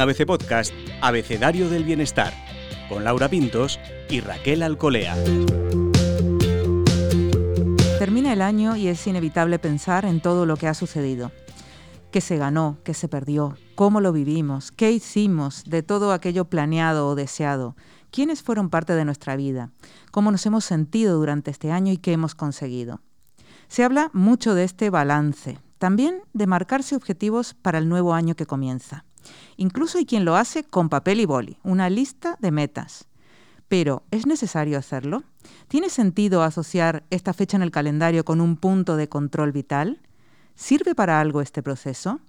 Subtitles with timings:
[0.00, 2.32] ABC Podcast Abecedario del Bienestar,
[2.88, 5.14] con Laura Pintos y Raquel Alcolea.
[7.98, 11.32] Termina el año y es inevitable pensar en todo lo que ha sucedido.
[12.10, 12.78] ¿Qué se ganó?
[12.82, 13.58] ¿Qué se perdió?
[13.74, 14.72] ¿Cómo lo vivimos?
[14.72, 17.76] ¿Qué hicimos de todo aquello planeado o deseado?
[18.10, 19.70] ¿Quiénes fueron parte de nuestra vida?
[20.10, 23.02] ¿Cómo nos hemos sentido durante este año y qué hemos conseguido?
[23.68, 28.46] Se habla mucho de este balance, también de marcarse objetivos para el nuevo año que
[28.46, 29.04] comienza.
[29.56, 33.06] Incluso hay quien lo hace con papel y boli, una lista de metas.
[33.68, 35.22] Pero, ¿es necesario hacerlo?
[35.68, 40.00] ¿Tiene sentido asociar esta fecha en el calendario con un punto de control vital?
[40.56, 42.20] ¿Sirve para algo este proceso?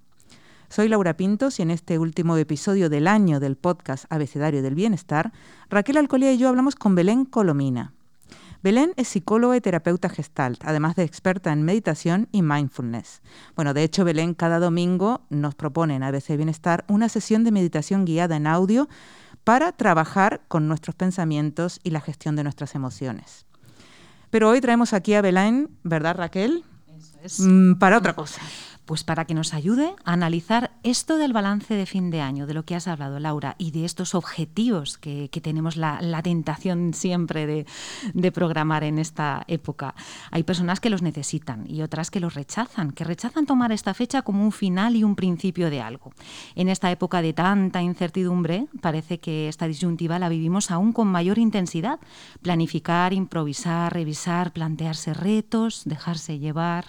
[0.70, 5.34] Soy Laura Pintos y en este último episodio del año del podcast Abecedario del Bienestar,
[5.70, 7.94] Raquel Alcolía y yo hablamos con Belén Colomina.
[8.64, 13.22] Belén es psicóloga y terapeuta gestalt, además de experta en meditación y mindfulness.
[13.56, 18.06] Bueno, de hecho, Belén cada domingo nos propone en ABC Bienestar una sesión de meditación
[18.06, 18.88] guiada en audio
[19.44, 23.48] para trabajar con nuestros pensamientos y la gestión de nuestras emociones.
[24.30, 26.64] Pero hoy traemos aquí a Belén, ¿verdad Raquel?
[26.96, 27.40] Eso es.
[27.40, 28.42] Mm, para otra cosa.
[28.92, 32.54] Pues para que nos ayude a analizar esto del balance de fin de año, de
[32.54, 37.66] lo que has hablado, Laura, y de estos objetivos que, tenemos la, tentación siempre
[38.14, 39.96] de, programar en esta época.
[40.30, 44.24] Hay personas que los necesitan y otras que los rechazan, que rechazan tomar esta fecha
[44.24, 46.12] como un final y un principio de algo.
[46.56, 51.38] En esta época de tanta incertidumbre, parece que esta disyuntiva la vivimos aún con mayor
[51.38, 52.02] intensidad.
[52.42, 56.84] Planificar, improvisar, revisar, plantearse retos, dejarse llevar.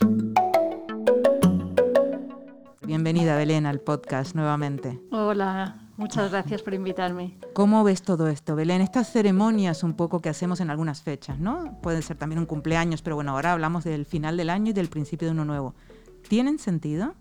[2.85, 5.01] Bienvenida, Belén, al podcast nuevamente.
[5.13, 7.39] Hola, muchas gracias por invitarme.
[7.55, 8.81] ¿Cómo ves todo esto, Belén?
[8.81, 11.79] Estas ceremonias un poco que hacemos en algunas fechas, ¿no?
[11.81, 14.89] Pueden ser también un cumpleaños, pero bueno, ahora hablamos del final del año y del
[14.89, 15.75] principio de uno nuevo.
[16.29, 17.15] ¿Tienen sentido?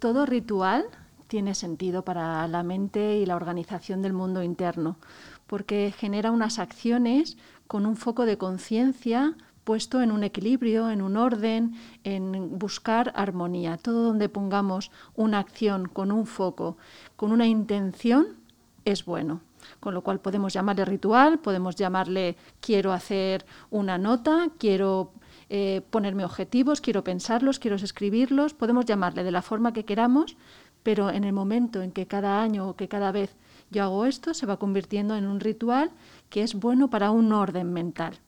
[0.00, 0.84] Todo ritual
[1.28, 4.98] tiene sentido para la mente y la organización del mundo interno,
[5.46, 9.34] porque genera unas acciones con un foco de conciencia
[9.64, 13.76] puesto en un equilibrio, en un orden, en buscar armonía.
[13.76, 16.76] Todo donde pongamos una acción con un foco,
[17.16, 18.36] con una intención,
[18.84, 19.40] es bueno.
[19.80, 25.12] Con lo cual podemos llamarle ritual, podemos llamarle quiero hacer una nota, quiero
[25.48, 30.36] eh, ponerme objetivos, quiero pensarlos, quiero escribirlos, podemos llamarle de la forma que queramos,
[30.82, 33.36] pero en el momento en que cada año o que cada vez
[33.70, 35.90] yo hago esto, se va convirtiendo en un ritual
[36.28, 38.20] que es bueno para un orden mental.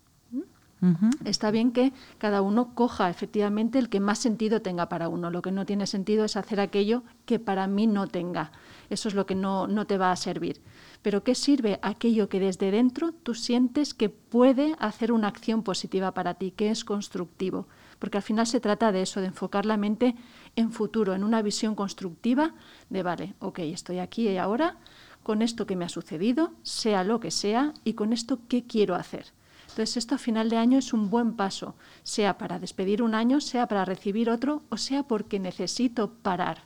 [1.24, 5.30] Está bien que cada uno coja efectivamente el que más sentido tenga para uno.
[5.30, 8.52] Lo que no tiene sentido es hacer aquello que para mí no tenga.
[8.90, 10.60] Eso es lo que no, no te va a servir.
[11.02, 16.12] Pero ¿qué sirve aquello que desde dentro tú sientes que puede hacer una acción positiva
[16.12, 17.66] para ti, que es constructivo?
[17.98, 20.14] Porque al final se trata de eso, de enfocar la mente
[20.56, 22.54] en futuro, en una visión constructiva
[22.90, 24.76] de, vale, ok, estoy aquí y ahora,
[25.22, 28.94] con esto que me ha sucedido, sea lo que sea, y con esto, ¿qué quiero
[28.94, 29.32] hacer?
[29.76, 33.42] Entonces esto a final de año es un buen paso, sea para despedir un año,
[33.42, 36.62] sea para recibir otro o sea porque necesito parar.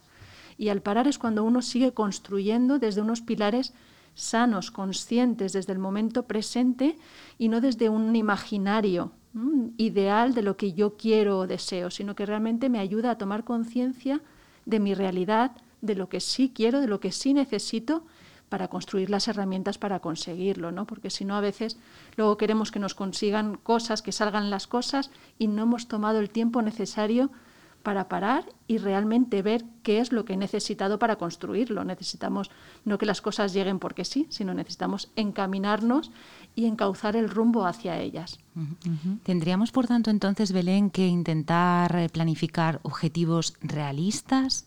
[0.57, 3.75] Y al parar es cuando uno sigue construyendo desde unos pilares
[4.15, 6.97] sanos, conscientes desde el momento presente
[7.37, 9.11] y no desde un imaginario
[9.77, 13.43] ideal de lo que yo quiero o deseo, sino que realmente me ayuda a tomar
[13.43, 14.23] conciencia
[14.67, 15.51] de mi realidad,
[15.81, 18.05] de lo que sí quiero, de lo que sí necesito
[18.51, 20.85] para construir las herramientas para conseguirlo, ¿no?
[20.85, 21.79] Porque si no, a veces
[22.17, 26.29] luego queremos que nos consigan cosas, que salgan las cosas y no hemos tomado el
[26.29, 27.31] tiempo necesario
[27.83, 31.85] para parar y realmente ver qué es lo que he necesitado para construirlo.
[31.85, 32.51] Necesitamos
[32.85, 36.11] no que las cosas lleguen porque sí, sino necesitamos encaminarnos
[36.55, 38.39] y encauzar el rumbo hacia ellas.
[39.23, 44.67] Tendríamos, por tanto, entonces, Belén, que intentar eh, planificar objetivos realistas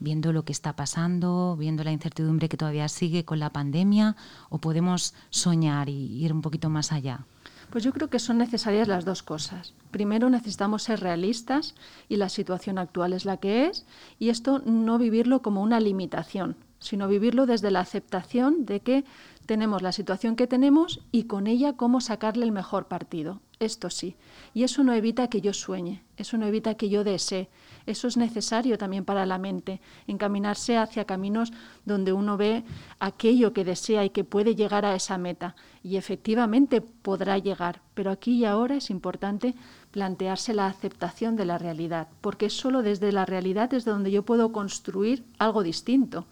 [0.00, 4.16] viendo lo que está pasando, viendo la incertidumbre que todavía sigue con la pandemia,
[4.48, 7.26] o podemos soñar y ir un poquito más allá?
[7.70, 9.74] Pues yo creo que son necesarias las dos cosas.
[9.90, 11.74] Primero necesitamos ser realistas
[12.08, 13.84] y la situación actual es la que es
[14.18, 19.04] y esto no vivirlo como una limitación, sino vivirlo desde la aceptación de que
[19.44, 23.40] tenemos la situación que tenemos y con ella cómo sacarle el mejor partido.
[23.60, 24.16] Esto sí.
[24.54, 27.48] Y eso no evita que yo sueñe, eso no evita que yo desee,
[27.88, 31.52] eso es necesario también para la mente, encaminarse hacia caminos
[31.86, 32.64] donde uno ve
[33.00, 35.56] aquello que desea y que puede llegar a esa meta.
[35.82, 39.54] Y efectivamente podrá llegar, pero aquí y ahora es importante
[39.90, 44.22] plantearse la aceptación de la realidad, porque es solo desde la realidad desde donde yo
[44.22, 46.26] puedo construir algo distinto.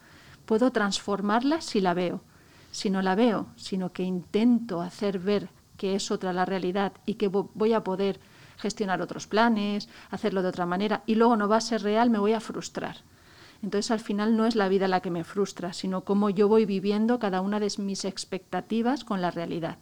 [0.45, 2.21] Puedo transformarla si la veo.
[2.71, 5.49] Si no la veo, sino que intento hacer ver
[5.79, 8.21] que es otra la realidad y que voy a poder
[8.57, 12.19] gestionar otros planes, hacerlo de otra manera y luego no va a ser real, me
[12.19, 12.99] voy a frustrar.
[13.63, 16.67] Entonces al final no es la vida la que me frustra, sino cómo yo voy
[16.67, 19.79] viviendo cada una de mis expectativas con la realidad.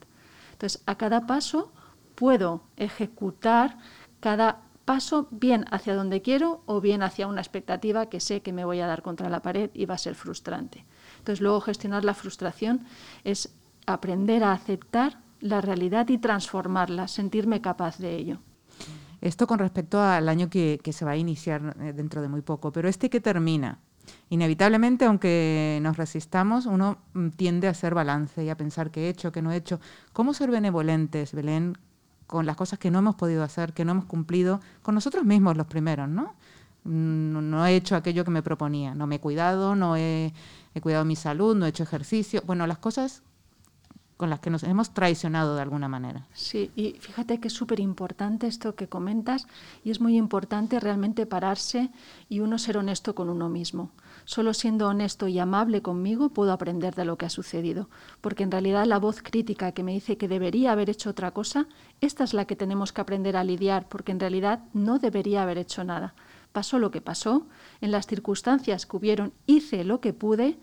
[0.53, 1.73] Entonces a cada paso
[2.15, 3.79] puedo ejecutar
[4.21, 8.65] cada paso bien hacia donde quiero o bien hacia una expectativa que sé que me
[8.65, 10.85] voy a dar contra la pared y va a ser frustrante.
[11.19, 12.87] Entonces luego gestionar la frustración
[13.25, 13.55] es
[13.87, 18.39] aprender a aceptar la realidad y transformarla, sentirme capaz de ello.
[19.25, 22.71] Esto con respecto al año que, se va a iniciar eh, dentro de muy poco,
[22.73, 23.79] pero este que termina,
[24.29, 29.09] inevitablemente, aunque nos resistamos, uno mm, tiende a hacer balance y a pensar qué he
[29.09, 29.81] hecho, qué no he hecho.
[30.13, 31.79] ¿Cómo ser benevolentes, Belén,
[32.27, 35.57] con las cosas que no hemos podido hacer, que no hemos cumplido, con nosotros mismos
[35.57, 36.35] los primeros, ¿no?
[36.85, 40.35] Mm, no he hecho aquello que me proponía, no me he cuidado, no he,
[40.75, 42.43] he cuidado mi salud, no he hecho ejercicio.
[42.45, 43.23] Bueno, las cosas
[44.17, 46.27] con las que nos hemos traicionado de alguna manera.
[46.33, 49.47] Sí, y fíjate que es súper importante esto que comentas
[49.83, 51.91] y es muy importante realmente pararse
[52.29, 53.91] y uno ser honesto con uno mismo.
[54.25, 57.89] Solo siendo honesto y amable conmigo puedo aprender de lo que ha sucedido,
[58.21, 61.67] porque en realidad la voz crítica que me dice que debería haber hecho otra cosa,
[62.01, 65.59] esta es la que tenemos que aprender a lidiar, porque en realidad no debería haber
[65.59, 66.15] hecho nada.
[66.53, 67.49] Pasó lo que pasó,
[67.81, 70.57] en las circunstancias que hubieron hice lo que pude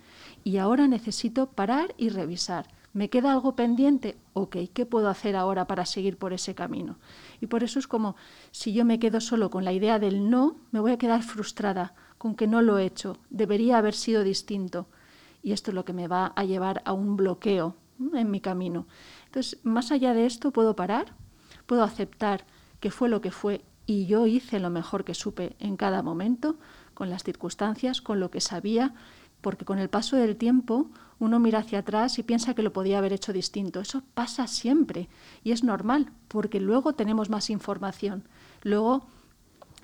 [0.45, 4.17] y ahora necesito parar y revisar ¿Me queda algo pendiente?
[4.33, 6.97] Ok, ¿qué puedo hacer ahora para seguir por ese camino?
[7.39, 8.15] Y por eso es como
[8.51, 11.93] si yo me quedo solo con la idea del no, me voy a quedar frustrada
[12.17, 14.87] con que no lo he hecho, debería haber sido distinto.
[15.41, 17.75] Y esto es lo que me va a llevar a un bloqueo
[18.13, 18.87] en mi camino.
[19.25, 21.13] Entonces, más allá de esto, puedo parar,
[21.65, 22.45] puedo aceptar
[22.79, 26.57] que fue lo que fue y yo hice lo mejor que supe en cada momento,
[26.93, 28.93] con las circunstancias, con lo que sabía,
[29.41, 30.89] porque con el paso del tiempo
[31.21, 33.79] uno mira hacia atrás y piensa que lo podía haber hecho distinto.
[33.79, 35.07] Eso pasa siempre
[35.43, 38.23] y es normal, porque luego tenemos más información.
[38.63, 39.05] Luego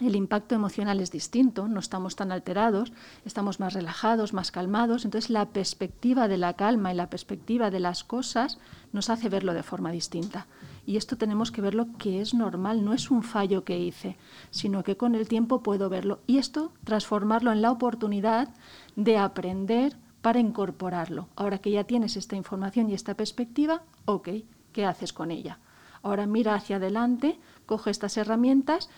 [0.02, 2.92] el impacto emocional es distinto, no estamos tan alterados,
[3.24, 7.82] estamos más relajados, más calmados, entonces la perspectiva de la calma y la perspectiva de
[7.82, 8.58] las cosas
[8.92, 10.48] nos hace verlo de forma distinta.
[10.88, 14.18] Y esto tenemos que verlo que es normal, no es un fallo que hice,
[14.50, 16.20] sino que con el tiempo puedo verlo.
[16.26, 18.50] Y esto transformarlo en la oportunidad
[18.96, 21.30] de aprender para incorporarlo.
[21.36, 24.30] Ahora que ya tienes esta información y esta perspectiva, ok,
[24.74, 25.60] ¿qué haces con ella?
[26.04, 28.90] Ahora mira hacia adelante, coge estas herramientas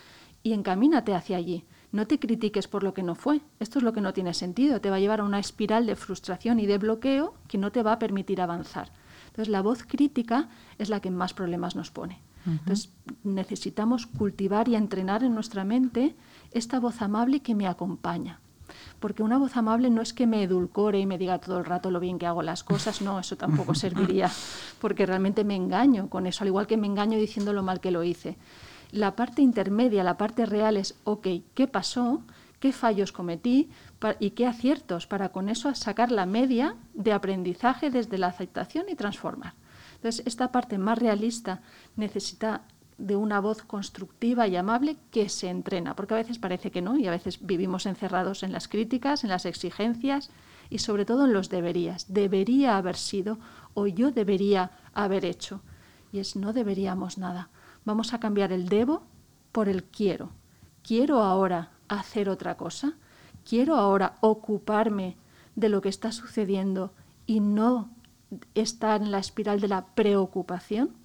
[0.42, 1.64] y encamínate hacia allí.
[1.92, 3.40] No te critiques por lo que no fue.
[3.58, 4.80] Esto es lo que no tiene sentido.
[4.80, 7.82] Te va a llevar a una espiral de frustración y de bloqueo que no te
[7.82, 8.92] va a permitir avanzar.
[9.26, 12.20] Entonces, la voz crítica es la que más problemas nos pone.
[12.46, 12.90] Entonces,
[13.22, 16.16] necesitamos cultivar y entrenar en nuestra mente
[16.52, 18.40] esta voz amable que me acompaña
[18.98, 21.90] porque una voz amable no es que me edulcore y me diga todo el rato
[21.90, 24.30] lo bien que hago las cosas, no, eso tampoco serviría,
[24.80, 27.90] porque realmente me engaño con eso, al igual que me engaño diciendo lo mal que
[27.90, 28.36] lo hice.
[28.92, 32.22] La parte intermedia, la parte real es, ok, ¿qué pasó?
[32.58, 33.70] ¿Qué fallos cometí?
[34.18, 35.06] ¿Y qué aciertos?
[35.06, 39.54] Para con eso sacar la media de aprendizaje desde la aceptación y transformar.
[39.94, 41.62] Entonces, esta parte más realista
[41.96, 42.62] necesita
[43.00, 46.96] de una voz constructiva y amable que se entrena, porque a veces parece que no
[46.96, 50.30] y a veces vivimos encerrados en las críticas, en las exigencias
[50.68, 52.12] y sobre todo en los deberías.
[52.12, 53.38] Debería haber sido
[53.74, 55.62] o yo debería haber hecho.
[56.12, 57.48] Y es no deberíamos nada.
[57.84, 59.02] Vamos a cambiar el debo
[59.52, 60.30] por el quiero.
[60.82, 62.94] Quiero ahora hacer otra cosa.
[63.48, 65.16] Quiero ahora ocuparme
[65.56, 66.92] de lo que está sucediendo
[67.26, 67.90] y no
[68.54, 70.99] estar en la espiral de la preocupación.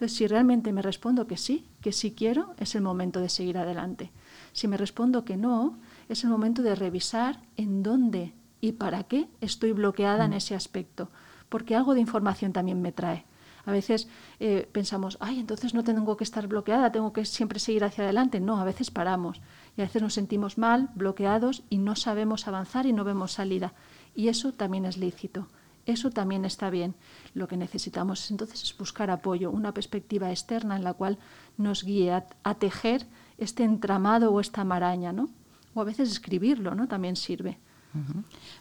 [0.00, 3.58] Entonces, si realmente me respondo que sí, que sí quiero, es el momento de seguir
[3.58, 4.10] adelante.
[4.54, 5.78] Si me respondo que no,
[6.08, 10.40] es el momento de revisar en dónde y para qué estoy bloqueada en mm.
[10.40, 11.10] ese aspecto,
[11.50, 13.26] porque algo de información también me trae.
[13.66, 17.84] A veces eh, pensamos, ay, entonces no tengo que estar bloqueada, tengo que siempre seguir
[17.84, 18.40] hacia adelante.
[18.40, 19.42] No, a veces paramos
[19.76, 23.74] y a veces nos sentimos mal, bloqueados y no sabemos avanzar y no vemos salida.
[24.14, 25.46] Y eso también es lícito.
[25.90, 26.94] Eso también está bien.
[27.34, 31.18] Lo que necesitamos entonces es buscar apoyo, una perspectiva externa en la cual
[31.56, 33.06] nos guíe a, tejer
[33.38, 35.28] este entramado o esta maraña, ¿no?
[35.74, 36.88] O a veces escribirlo, ¿no?
[36.88, 37.58] También sirve.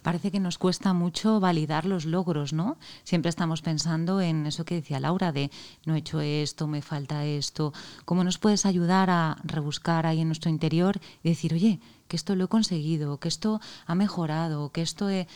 [0.01, 2.77] Parece que nos cuesta mucho validar los logros, ¿no?
[3.03, 5.51] Siempre estamos pensando en eso que decía Laura, de
[5.85, 7.71] no he hecho esto, me falta esto.
[8.05, 12.35] ¿Cómo nos puedes ayudar a rebuscar ahí en nuestro interior y decir, oye, que esto
[12.35, 15.27] lo he conseguido, que esto ha mejorado, que esto he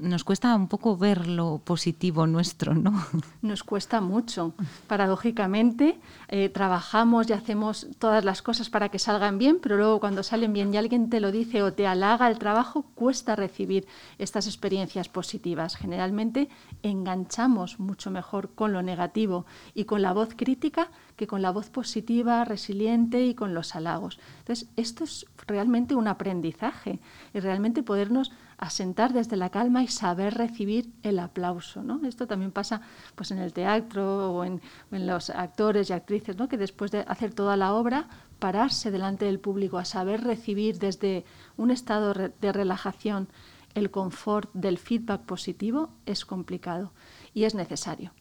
[0.00, 3.04] nos cuesta un poco ver lo positivo nuestro, ¿no?
[3.42, 4.54] Nos cuesta mucho.
[4.86, 10.22] Paradójicamente, eh, trabajamos y hacemos todas las cosas para que salgan bien, pero luego cuando
[10.22, 13.86] salen bien y alguien te lo dice o te halaga el trabajo, cuesta recibir
[14.18, 15.76] estas experiencias positivas.
[15.76, 16.48] Generalmente
[16.82, 21.68] enganchamos mucho mejor con lo negativo y con la voz crítica que con la voz
[21.68, 24.18] positiva, resiliente y con los halagos.
[24.38, 26.98] Entonces, esto es realmente un aprendizaje
[27.34, 31.82] y realmente podernos asentar desde la calma y saber recibir el aplauso.
[31.82, 32.06] ¿no?
[32.06, 32.82] Esto también pasa
[33.14, 36.46] pues, en el teatro o en, los actores y actrices, ¿no?
[36.46, 41.24] que después de hacer toda la obra, pararse delante del público, a saber recibir desde
[41.56, 43.28] un estado de relajación
[43.74, 46.92] el confort del feedback positivo es complicado
[47.32, 48.12] y es necesario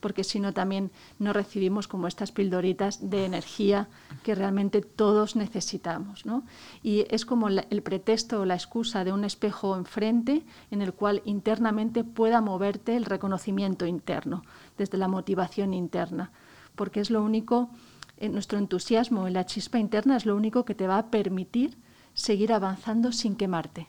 [0.00, 3.88] porque si no también no recibimos como estas pildoritas de energía
[4.22, 6.26] que realmente todos necesitamos.
[6.26, 6.44] ¿no?
[6.82, 11.22] Y es como el pretexto o la excusa de un espejo enfrente en el cual
[11.24, 14.42] internamente pueda moverte el reconocimiento interno,
[14.76, 16.32] desde la motivación interna,
[16.74, 17.70] porque es lo único,
[18.16, 21.78] en nuestro entusiasmo y la chispa interna es lo único que te va a permitir
[22.14, 23.86] seguir avanzando sin quemarte.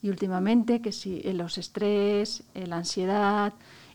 [0.00, 3.52] Y últimamente, que si los estrés, la ansiedad,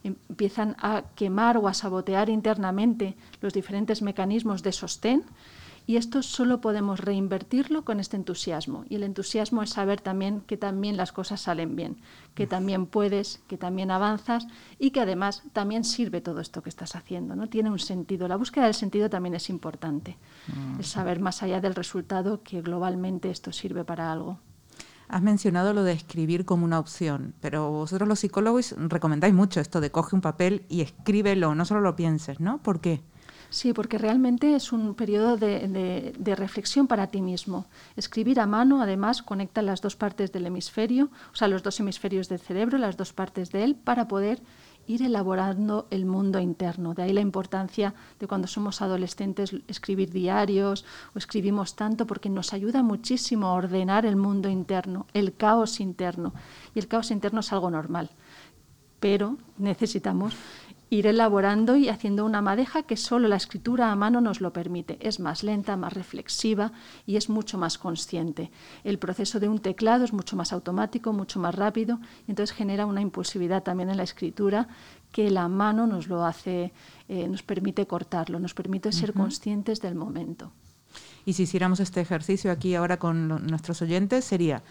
[0.08, 5.24] empiezan a quemar o a sabotear internamente los diferentes mecanismos de sostén
[5.88, 8.84] y esto solo podemos reinvertirlo con este entusiasmo.
[8.90, 11.96] Y el entusiasmo es saber también que también las cosas salen bien,
[12.36, 14.48] que también puedes, que también avanzas
[14.78, 17.38] y que además también sirve todo esto que estás haciendo.
[17.38, 17.48] ¿no?
[17.48, 18.28] Tiene un sentido.
[18.28, 20.18] La búsqueda del sentido también es importante.
[20.48, 20.82] Mm.
[20.82, 24.40] Es saber más allá del resultado que globalmente esto sirve para algo.
[25.10, 29.80] Has mencionado lo de escribir como una opción, pero vosotros los psicólogos recomendáis mucho esto
[29.80, 32.62] de coge un papel y escríbelo, no solo lo pienses, ¿no?
[32.62, 33.02] ¿Por qué?
[33.50, 37.68] Sí, porque realmente es un periodo de, de, reflexión para ti mismo.
[37.96, 42.28] Escribir a mano, además, conecta las dos partes del hemisferio, o sea, los dos hemisferios
[42.28, 44.42] del cerebro, las dos partes de él, para poder
[44.88, 46.94] ir elaborando el mundo interno.
[46.94, 52.54] De ahí la importancia de cuando somos adolescentes escribir diarios o escribimos tanto porque nos
[52.54, 56.34] ayuda muchísimo a ordenar el mundo interno, el caos interno.
[56.74, 58.10] Y el caos interno es algo normal,
[59.00, 60.34] pero necesitamos
[60.90, 64.98] ir elaborando y haciendo una madeja que solo la escritura a mano nos lo permite.
[65.02, 66.72] Es más lenta, más reflexiva
[67.06, 68.52] y es mucho más consciente.
[68.84, 72.86] El proceso de un teclado es mucho más automático, mucho más rápido, y entonces genera
[72.86, 74.68] una impulsividad también en la escritura
[75.12, 76.74] que la mano nos lo hace,
[77.10, 80.52] eh, nos permite cortarlo, nos permite ser conscientes del momento.
[81.26, 84.64] Y si hiciéramos este ejercicio aquí ahora con nuestros oyentes, sería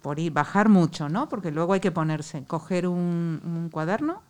[0.00, 1.28] por ir, bajar mucho, ¿no?
[1.28, 4.22] Porque luego hay que ponerse, coger un cuaderno,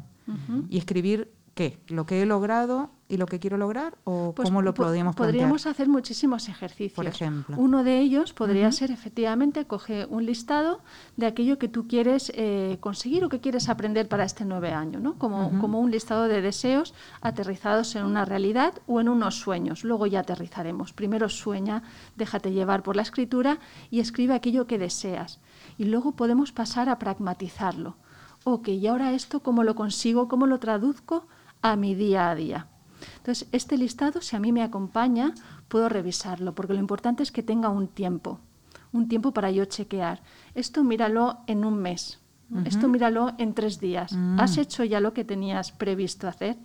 [0.69, 4.63] y escribir qué, lo que he logrado y lo que quiero lograr o pues cómo
[4.63, 5.35] lo podríamos plantear?
[5.35, 6.97] Podríamos hacer muchísimos ejercicios.
[6.97, 7.57] Por ejemplo.
[7.59, 10.81] Uno de ellos podría ser efectivamente coge un listado
[11.17, 15.01] de aquello que tú quieres eh, conseguir o que quieres aprender para este nueve año,
[15.01, 15.17] ¿no?
[15.19, 19.85] Como, como un listado de deseos aterrizados en una realidad o en unos sueños.
[19.85, 20.93] Luego ya aterrizaremos.
[20.93, 21.83] Primero sueña,
[22.17, 23.59] déjate llevar por la escritura
[23.91, 25.41] y escribe aquello que deseas.
[25.79, 27.97] Y luego podemos pasar a pragmatizarlo
[28.45, 30.29] ok, y ahora esto, ¿cómo lo consigo?
[30.29, 31.27] ¿Cómo lo traduzco
[31.63, 32.69] a mi día a día?
[33.17, 35.35] Entonces, este listado, si a mí me acompaña,
[35.69, 38.41] puedo revisarlo, porque lo importante es que tenga un tiempo,
[38.93, 40.23] un tiempo para yo chequear.
[40.55, 42.21] Esto míralo en un mes,
[42.65, 44.13] esto míralo en tres días.
[44.13, 44.39] Mm.
[44.39, 46.57] ¿Has hecho ya lo que tenías previsto hacer?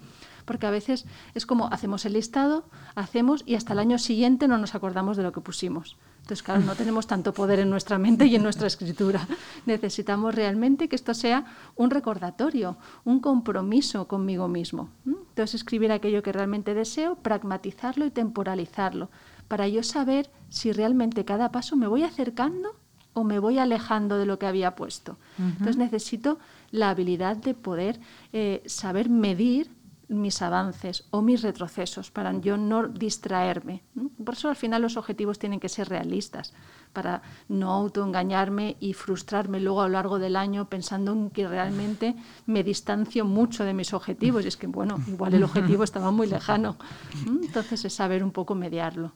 [0.45, 4.57] Porque a veces es como hacemos el listado, hacemos y hasta el año siguiente no
[4.57, 5.97] nos acordamos de lo que pusimos.
[6.29, 9.27] Entonces, claro, no tenemos tanto poder en nuestra mente y en nuestra escritura.
[9.65, 11.43] Necesitamos realmente que esto sea
[11.75, 14.89] un recordatorio, un compromiso conmigo mismo.
[15.07, 19.09] Entonces, escribir aquello que realmente deseo, pragmatizarlo y temporalizarlo,
[19.47, 22.75] para yo saber si realmente cada paso me voy acercando
[23.13, 25.17] o me voy alejando de lo que había puesto.
[25.39, 26.37] Entonces, necesito
[26.69, 27.99] la habilidad de poder
[28.33, 29.71] eh, saber medir
[30.09, 33.83] mis avances o mis retrocesos para yo no distraerme.
[34.23, 36.53] Por eso al final los objetivos tienen que ser realistas,
[36.91, 42.15] para no autoengañarme y frustrarme luego a lo largo del año pensando en que realmente
[42.47, 44.43] me distancio mucho de mis objetivos.
[44.45, 46.77] Y es que, bueno, igual el objetivo estaba muy lejano.
[47.25, 49.13] Entonces es saber un poco mediarlo.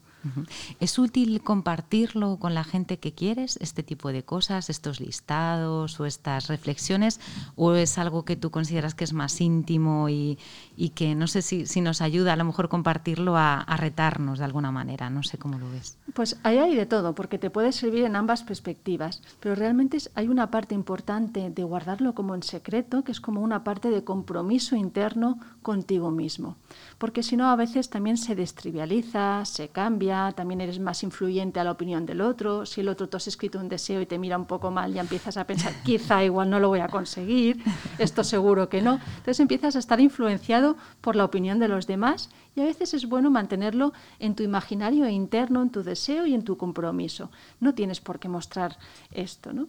[0.80, 6.06] ¿Es útil compartirlo con la gente que quieres, este tipo de cosas, estos listados o
[6.06, 7.20] estas reflexiones?
[7.56, 10.38] ¿O es algo que tú consideras que es más íntimo y,
[10.96, 15.10] que no sé si, nos ayuda a lo mejor compartirlo a, retarnos de alguna manera?
[15.10, 15.98] No sé cómo lo ves.
[16.14, 20.28] Pues ahí hay de todo, porque te puede servir en ambas perspectivas, pero realmente hay
[20.28, 24.76] una parte importante de guardarlo como en secreto, que es como una parte de compromiso
[24.76, 26.56] interno contigo mismo,
[26.98, 31.64] porque si no a veces también se destrivializa, se cambia también eres más influyente a
[31.64, 32.66] la opinión del otro.
[32.66, 35.02] Si el otro te has escrito un deseo y te mira un poco mal, ya
[35.02, 37.64] empiezas a pensar, quizá igual no lo voy a conseguir,
[37.98, 39.00] esto seguro que no.
[39.18, 43.08] Entonces empiezas a estar influenciado por la opinión de los demás y a veces es
[43.08, 47.32] bueno mantenerlo en tu imaginario interno, en tu deseo y en tu compromiso.
[47.60, 48.78] No tienes por qué mostrar
[49.12, 49.68] esto, ¿no?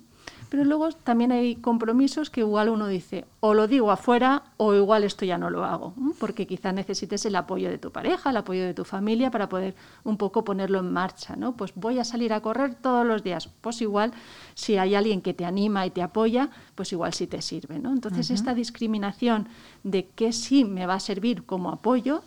[0.48, 5.02] Pero luego también hay compromisos que igual uno dice, o lo digo afuera o igual
[5.02, 8.62] esto ya no lo hago, porque quizás necesites el apoyo de tu pareja, el apoyo
[8.62, 11.56] de tu familia para poder un poco ponerlo en marcha, ¿no?
[11.56, 14.12] Pues voy a salir a correr todos los días, pues igual
[14.54, 17.92] si hay alguien que te anima y te apoya, pues igual sí te sirve, ¿no?
[17.92, 19.48] Entonces esta discriminación
[19.82, 22.22] de qué sí me va a servir como apoyo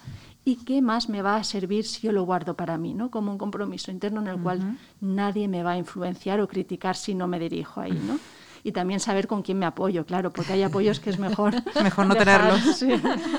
[0.48, 3.12] y qué más me va a servir si yo lo guardo para mí, ¿no?
[3.12, 7.16] Como un compromiso interno en el cual nadie me va a influenciar o criticar si
[7.16, 8.18] no me dirijo ahí, ¿no?
[8.64, 12.06] Y también saber con quién me apoyo, claro, porque hay apoyos que es mejor mejor
[12.08, 12.62] no tenerlos.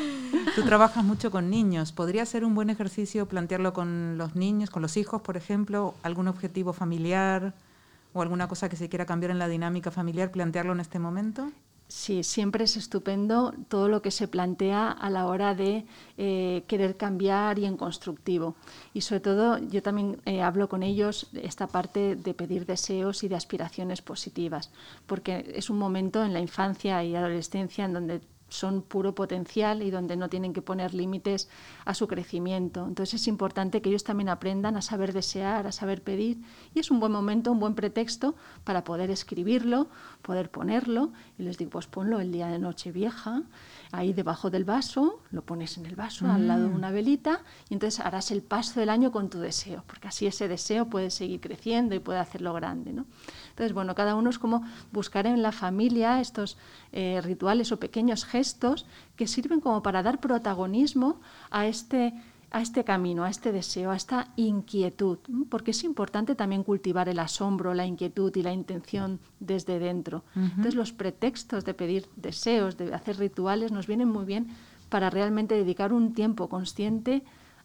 [0.55, 1.93] Tú trabajas mucho con niños.
[1.93, 6.29] ¿Podría ser un buen ejercicio plantearlo con los niños, con los hijos, por ejemplo, algún
[6.29, 7.55] objetivo familiar
[8.13, 11.51] o alguna cosa que se quiera cambiar en la dinámica familiar, plantearlo en este momento?
[11.89, 15.87] Sí, siempre es estupendo todo lo que se plantea a la hora de
[16.19, 18.57] eh, querer cambiar y en constructivo.
[18.93, 23.29] Y sobre todo yo también eh, hablo con ellos esta parte de pedir deseos y
[23.29, 24.71] de aspiraciones positivas,
[25.07, 29.91] porque es un momento en la infancia y adolescencia en donde son puro potencial y
[29.91, 31.49] donde no tienen que poner límites
[31.85, 32.87] a su crecimiento.
[32.87, 36.39] Entonces es importante que ellos también aprendan a saber desear, a saber pedir
[36.75, 39.89] y es un buen momento, un buen pretexto para poder escribirlo,
[40.23, 43.43] poder ponerlo y les digo, pues ponlo el día de noche vieja,
[43.93, 46.75] ahí debajo del vaso, lo pones en el vaso al lado de mm.
[46.75, 50.49] una velita y entonces harás el paso del año con tu deseo, porque así ese
[50.49, 52.93] deseo puede seguir creciendo y puede hacerlo grande.
[52.93, 53.07] ¿no?
[53.51, 56.59] Entonces, bueno, cada uno es como buscar en la familia estos
[56.93, 62.15] eh, rituales o pequeños gestos que sirven como para dar protagonismo a este
[62.51, 65.19] a este camino, a este deseo, a esta inquietud,
[65.51, 70.25] porque es importante también cultivar el asombro, la inquietud y la intención desde dentro.
[70.35, 74.49] Entonces los pretextos de pedir deseos, de hacer rituales, nos vienen muy bien
[74.89, 77.23] para realmente dedicar un tiempo consciente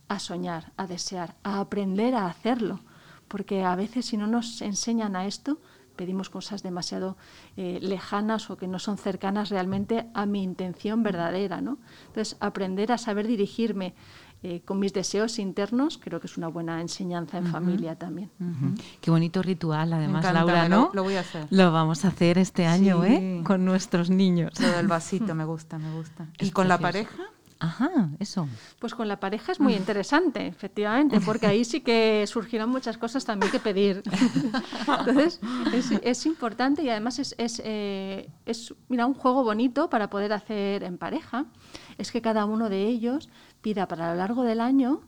[0.10, 2.82] a soñar, a desear, a aprender a hacerlo,
[3.30, 5.60] porque a veces si no nos enseñan a esto,
[5.96, 7.18] pedimos cosas demasiado
[7.56, 11.62] eh, lejanas o que no son cercanas realmente a mi intención verdadera.
[11.62, 11.78] ¿no?
[12.08, 13.94] Entonces, aprender a saber dirigirme
[14.44, 18.30] eh, con mis deseos internos creo que es una buena enseñanza en familia también.
[19.00, 20.92] Qué bonito ritual, además, Laura, ¿no?
[20.94, 21.48] Lo, voy a hacer.
[21.50, 23.42] Lo vamos a hacer este año, ¿eh?
[23.46, 24.60] Con nuestros niños.
[24.60, 26.28] Lo del vasito me gusta, me gusta.
[26.40, 27.16] ¿Y con la pareja?
[27.64, 28.50] Ajá, eso.
[28.80, 33.24] Pues con la pareja es muy interesante, efectivamente, porque ahí sí que surgirán muchas cosas
[33.24, 34.04] también que pedir.
[35.00, 35.40] Entonces,
[36.04, 40.84] es, importante y además es, es, eh, es mira, un juego bonito para poder hacer
[40.84, 41.46] en pareja.
[41.98, 43.30] Es que cada uno de ellos
[43.64, 45.02] pida para lo largo del año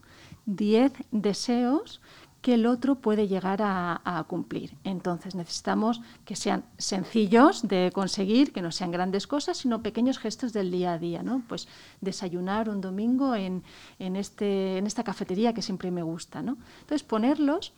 [0.47, 2.01] 10 deseos
[2.45, 4.77] que el otro puede llegar a, cumplir.
[4.83, 10.53] Entonces necesitamos que sean sencillos de conseguir, que no sean grandes cosas, sino pequeños gestos
[10.53, 11.23] del día a día.
[11.23, 11.41] ¿no?
[11.47, 11.67] Pues
[12.01, 13.63] desayunar un domingo en,
[13.97, 16.43] este, en esta cafetería que siempre me gusta.
[16.43, 16.57] ¿no?
[16.81, 17.73] Entonces ponerlos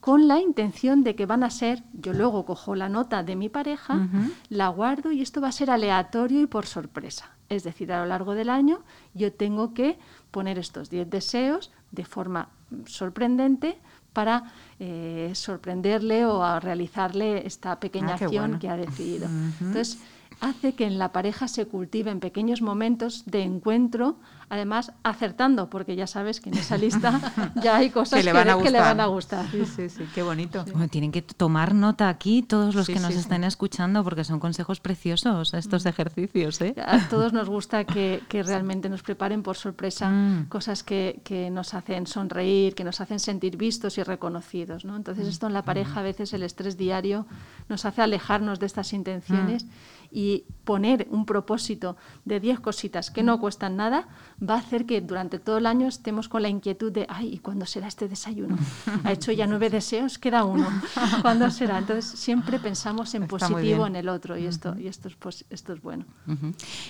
[0.00, 3.48] con la intención de que van a ser, yo luego cojo la nota de mi
[3.48, 4.06] pareja,
[4.50, 7.30] la guardo y esto va a ser aleatorio y por sorpresa.
[7.48, 9.98] Es decir, a lo largo del año yo tengo que
[10.30, 12.48] poner estos 10 deseos de forma
[12.86, 13.78] sorprendente
[14.12, 19.28] para eh, sorprenderle o a realizarle esta pequeña ah, acción que ha decidido.
[19.60, 19.98] Entonces,
[20.40, 24.16] hace que en la pareja se cultiven pequeños momentos de encuentro
[24.50, 27.20] además acertando, porque ya sabes que en esa lista
[27.62, 29.48] ya hay cosas que, le van, a gustar.
[29.48, 30.64] Sí, sí, sí, qué bonito.
[30.90, 35.54] tienen que tomar nota aquí todos los que nos estén escuchando, porque son consejos preciosos
[35.54, 35.88] estos mm.
[35.88, 36.60] ejercicios.
[36.62, 36.74] ¿eh?
[36.84, 40.48] A todos nos gusta que, realmente nos preparen por sorpresa mm.
[40.48, 41.20] cosas que,
[41.52, 44.84] nos hacen sonreír, que nos hacen sentir vistos y reconocidos.
[44.84, 44.96] ¿no?
[44.96, 47.24] Entonces esto en la pareja a veces el estrés diario
[47.68, 49.64] nos hace alejarnos de estas intenciones.
[49.64, 54.06] Mm y poner un propósito de 10 cositas que no cuestan nada
[54.40, 57.38] va a hacer que durante todo el año estemos con la inquietud de, ay, ¿y
[57.38, 58.56] cuándo será este desayuno?
[59.04, 60.68] Ha hecho ya nueve deseos, queda uno.
[61.22, 61.78] ¿Cuándo será?
[61.78, 65.82] Entonces siempre pensamos en positivo en el otro y esto, y esto, es, esto es
[65.82, 66.04] bueno.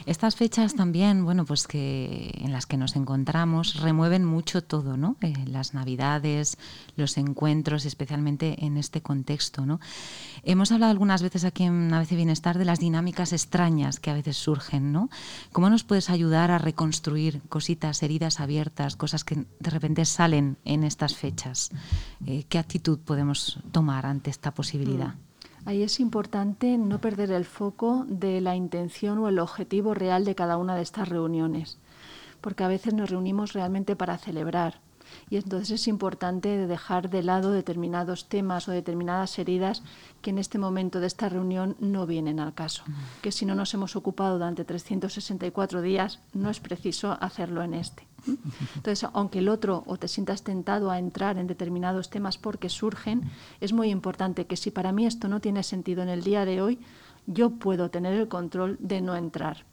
[0.04, 5.16] Estas fechas también, bueno, pues que en las que nos encontramos remueven mucho todo, ¿no?
[5.22, 6.58] Eh, las navidades,
[6.96, 9.80] los encuentros, especialmente en este contexto, ¿no?
[10.42, 13.69] Hemos hablado algunas veces aquí en vez Bienestar de las dinámicas extrañas
[14.00, 15.08] que a veces surgen, ¿no?
[15.52, 20.84] ¿Cómo nos puedes ayudar a reconstruir cositas, heridas abiertas, cosas que de repente salen en
[20.84, 21.70] estas fechas?
[22.26, 25.14] Eh, ¿Qué actitud podemos tomar ante esta posibilidad?
[25.14, 25.30] Mm.
[25.66, 30.34] Ahí es importante no perder el foco de la intención o el objetivo real de
[30.34, 31.78] cada una de estas reuniones,
[32.40, 34.80] porque a veces nos reunimos realmente para celebrar,
[35.28, 39.82] Y entonces es importante dejar de lado determinados temas o determinadas heridas
[40.22, 42.82] que en este momento de esta reunión no vienen al caso.
[43.22, 48.06] Que si no nos hemos ocupado durante 364 días, no es preciso hacerlo en este.
[48.76, 53.30] Entonces, aunque el otro o te sientas tentado a entrar en determinados temas porque surgen,
[53.60, 56.60] es muy importante que si para mí esto no tiene sentido en el día de
[56.60, 56.78] hoy,
[57.26, 59.64] yo puedo tener el control de no entrar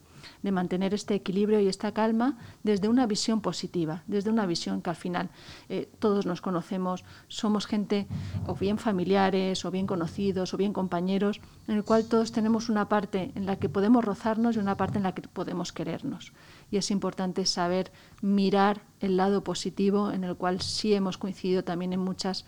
[0.44, 4.90] de mantener este equilibrio y esta calma desde una visión positiva, desde una visión que
[4.90, 5.30] al final
[5.70, 8.08] eh, todos nos conocemos, somos gente
[8.46, 12.90] o bien familiares, o bien conocidos, o bien compañeros, en el cual todos tenemos una
[12.90, 16.34] parte en la que podemos rozarnos y una parte en la que podemos querernos.
[16.72, 21.94] Y es importante saber mirar el lado positivo en el cual sí hemos coincidido también
[21.94, 22.46] en muchas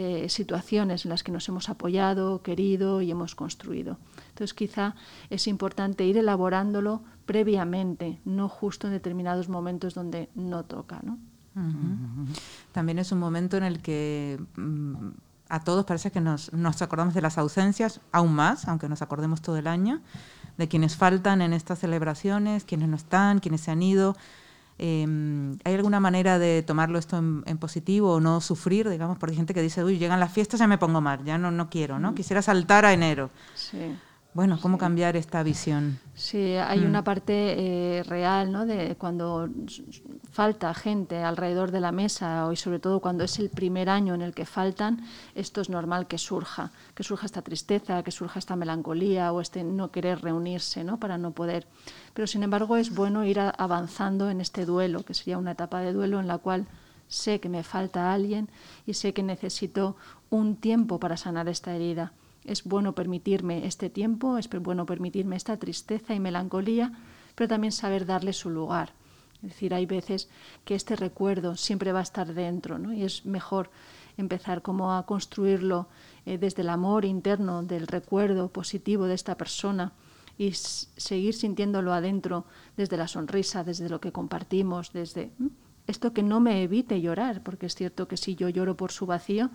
[0.00, 3.98] eh, situaciones en las que nos hemos apoyado, querido y hemos construido.
[4.28, 4.94] Entonces quizá
[5.28, 11.00] es importante ir elaborándolo previamente, no justo en determinados momentos donde no toca.
[11.02, 11.18] ¿no?
[12.70, 15.08] También es un momento en el que mm,
[15.48, 19.42] a todos parece que nos, nos acordamos de las ausencias, aún más, aunque nos acordemos
[19.42, 20.00] todo el año,
[20.58, 24.16] de quienes faltan en estas celebraciones, quienes no están, quienes se han ido.
[24.78, 29.18] Em, ¿Hay alguna manera de tomarlo esto en, positivo o no sufrir, digamos?
[29.18, 31.50] Porque hay gente que dice, uy, llegan las fiestas, ya me pongo mal, ya no,
[31.50, 32.12] no quiero, ¿no?
[32.12, 32.14] Mm.
[32.14, 33.30] Quisiera saltar a enero.
[33.54, 33.96] Sí.
[34.34, 35.98] Bueno, ¿cómo cambiar esta visión?
[36.14, 37.04] Sí, hay una mm.
[37.04, 37.32] parte
[37.98, 38.66] eh, real, ¿no?
[38.66, 39.48] De cuando
[40.30, 44.20] falta gente alrededor de la mesa y sobre todo cuando es el primer año en
[44.20, 45.02] el que faltan,
[45.34, 49.64] esto es normal que surja, que surja esta tristeza, que surja esta melancolía o este
[49.64, 51.00] no querer reunirse, ¿no?
[51.00, 51.66] Para no poder.
[52.12, 55.94] Pero sin embargo es bueno ir avanzando en este duelo, que sería una etapa de
[55.94, 56.66] duelo en la cual
[57.08, 58.50] sé que me falta alguien
[58.86, 59.96] y sé que necesito
[60.28, 62.12] un tiempo para sanar esta herida
[62.48, 66.92] es bueno permitirme este tiempo, es bueno permitirme esta tristeza y melancolía,
[67.34, 68.92] pero también saber darle su lugar.
[69.42, 70.28] Es decir, hay veces
[70.64, 72.92] que este recuerdo siempre va a estar dentro, ¿no?
[72.92, 73.70] Y es mejor
[74.16, 75.88] empezar como a construirlo
[76.26, 79.92] eh, desde el amor interno del recuerdo positivo de esta persona
[80.36, 85.32] y seguir sintiéndolo adentro desde la sonrisa, desde lo que compartimos, desde
[85.86, 89.06] esto que no me evite llorar, porque es cierto que si yo lloro por su
[89.06, 89.50] vacío,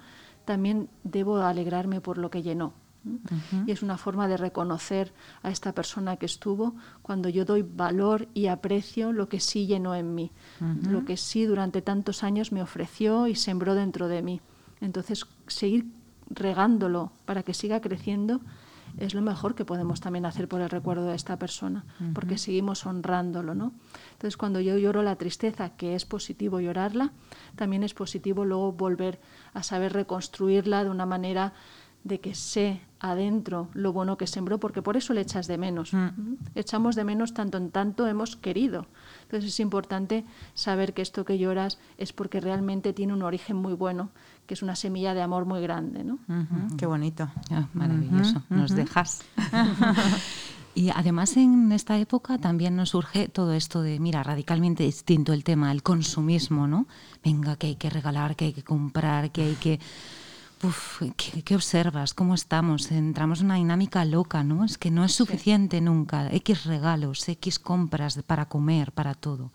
[0.46, 2.74] también debo alegrarme por lo que llenó.
[3.68, 8.28] Y es una forma de reconocer a esta persona que estuvo cuando yo doy valor
[8.34, 10.32] y aprecio lo que sí llenó en mí,
[10.89, 14.42] lo que sí durante tantos años me ofreció y sembró dentro de mí.
[14.82, 15.86] Entonces, seguir
[16.30, 18.42] regándolo para que siga creciendo
[18.98, 22.86] es lo mejor que podemos también hacer por el recuerdo de esta persona, porque seguimos
[22.86, 23.74] honrándolo, ¿no?
[24.12, 27.12] Entonces, cuando yo lloro la tristeza, que es positivo llorarla,
[27.56, 29.20] también es positivo luego volver
[29.54, 31.54] a saber reconstruirla de una manera
[32.04, 35.94] de que sé adentro lo bueno que sembró, porque por eso le echas de menos.
[35.94, 36.36] Mm.
[36.56, 38.88] Echamos de menos tanto en tanto hemos querido.
[39.24, 43.74] Entonces es importante saber que esto que lloras es porque realmente tiene un origen muy
[43.74, 44.10] bueno,
[44.48, 46.04] que es una semilla de amor muy grande.
[46.04, 46.20] ¿no?
[46.78, 47.30] Qué bonito.
[47.52, 48.42] Ah, maravilloso.
[48.50, 49.24] Nos dejas.
[50.76, 55.44] Y además en esta época también nos surge todo esto de, mira, radicalmente distinto el
[55.44, 56.88] tema, el consumismo, ¿no?
[57.24, 59.80] Venga, que hay que regalar, que hay que comprar, que hay que
[60.63, 62.13] Uf, ¿qué, observas?
[62.13, 62.89] ¿Cómo estamos?
[62.89, 64.63] Entramos en una dinámica loca, ¿no?
[64.63, 66.30] Es que no es suficiente nunca.
[66.32, 69.52] X regalos, X compras para comer, para todo.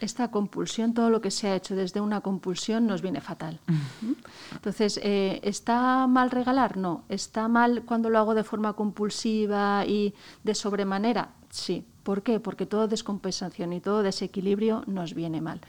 [0.00, 3.58] Esta compulsión, todo lo que se ha hecho desde una compulsión nos viene fatal.
[3.66, 4.12] Mm.
[4.52, 6.76] Entonces, eh, ¿está mal regalar?
[6.76, 7.02] No.
[7.08, 10.14] ¿Está mal cuando lo hago de forma compulsiva y
[10.44, 11.30] de sobremanera?
[11.50, 11.84] Sí.
[12.04, 12.40] ¿Por qué?
[12.40, 15.60] Porque todo descompensación y todo desequilibrio nos viene mal.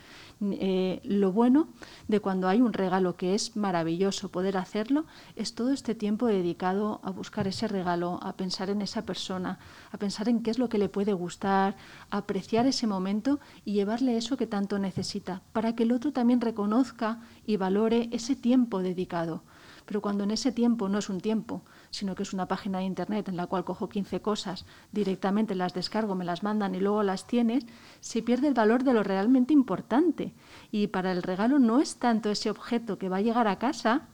[0.44, 1.68] Eh, lo bueno
[2.08, 7.00] de cuando hay un regalo que es maravilloso poder hacerlo es todo este tiempo dedicado
[7.04, 9.60] a buscar ese regalo, a pensar en esa persona,
[9.92, 11.78] a pensar en qué es lo que le puede gustar,
[12.10, 16.42] a apreciar ese momento y llevarle eso que tanto necesita, para que el otro también
[16.42, 19.44] reconozca y valore ese tiempo dedicado.
[19.86, 22.86] Pero cuando en ese tiempo no es un tiempo, sino que es una página de
[22.86, 27.04] internet en la cual cojo 15 cosas, directamente las descargo, me las mandan y luego
[27.04, 27.66] las tienes,
[28.00, 30.34] se pierde el valor de lo realmente importante.
[30.72, 34.08] Y para el regalo no es tanto ese objeto que va a llegar a casa,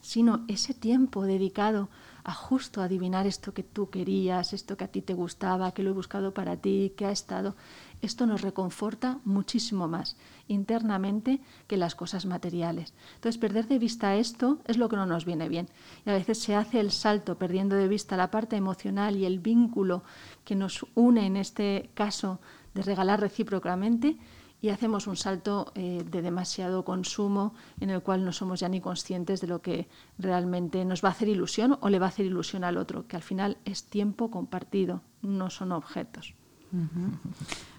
[0.00, 1.88] sino ese tiempo dedicado
[2.24, 5.90] a justo adivinar esto que tú querías, esto que a ti te gustaba, que lo
[5.90, 7.54] he buscado para ti, que ha estado.
[8.00, 10.16] Esto nos reconforta muchísimo más
[10.48, 12.94] internamente que las cosas materiales.
[13.14, 15.68] Entonces, perder de vista esto es lo que no nos viene bien.
[16.04, 19.38] Y a veces se hace el salto perdiendo de vista la parte emocional y el
[19.38, 20.02] vínculo
[20.44, 22.40] que nos une en este caso
[22.74, 24.16] de regalar recíprocamente
[24.62, 28.80] y hacemos un salto eh, de demasiado consumo en el cual no somos ya ni
[28.80, 32.26] conscientes de lo que realmente nos va a hacer ilusión o le va a hacer
[32.26, 36.34] ilusión al otro, que al final es tiempo compartido, no son objetos.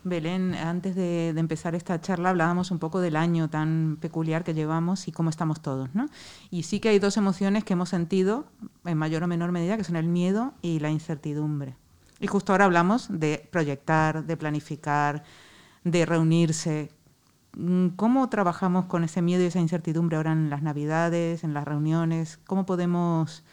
[0.03, 5.07] Belén, antes de, empezar esta charla hablábamos un poco del año tan peculiar que llevamos
[5.07, 6.07] y cómo estamos todos, ¿no?
[6.51, 8.45] Y sí que hay dos emociones que hemos sentido
[8.85, 11.75] en mayor o menor medida, que son el miedo y la incertidumbre.
[12.19, 15.23] Y justo ahora hablamos de proyectar, de planificar,
[15.83, 16.91] de reunirse.
[17.55, 21.65] Mm, ¿Cómo trabajamos con ese miedo y esa incertidumbre ahora en las Navidades, en las
[21.65, 22.39] reuniones?
[22.45, 23.43] ¿Cómo podemos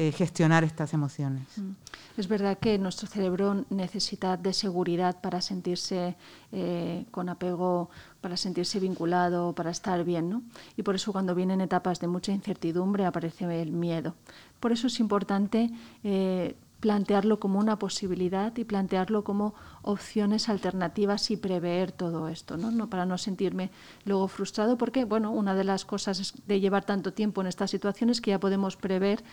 [0.00, 1.42] eh, gestionar estas emociones.
[1.56, 1.72] Mm.
[2.16, 6.14] Es verdad que nuestro cerebro necesita de seguridad para sentirse
[6.52, 10.30] eh, con apego, para sentirse vinculado, para estar bien.
[10.30, 10.42] ¿no?
[10.76, 14.14] Y por eso cuando vienen etapas de mucha incertidumbre aparece el miedo.
[14.60, 15.68] Por eso es importante
[16.04, 19.54] eh, plantearlo como una posibilidad y plantearlo como
[19.88, 22.70] opciones alternativas y prever todo esto, ¿no?
[22.70, 22.90] ¿no?
[22.90, 23.70] para no sentirme
[24.04, 28.18] luego frustrado, porque bueno, una de las cosas de llevar tanto tiempo en estas situaciones
[28.18, 29.24] es que ya podemos prever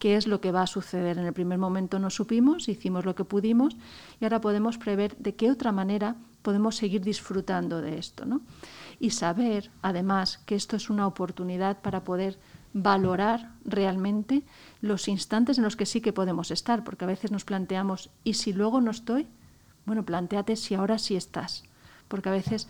[0.00, 1.16] qué es lo que va a suceder.
[1.16, 3.76] En el primer momento no supimos, hicimos lo que pudimos
[4.20, 8.40] y ahora podemos prever de qué otra manera podemos seguir disfrutando de esto, ¿no?
[8.98, 12.36] Y saber, además, que esto es una oportunidad para poder
[12.72, 14.42] valorar realmente
[14.80, 18.34] los instantes en los que sí que podemos estar, porque a veces nos planteamos, ¿y
[18.34, 19.28] si luego no estoy?
[19.90, 21.64] Bueno, planteate si ahora sí estás,
[22.06, 22.68] porque a veces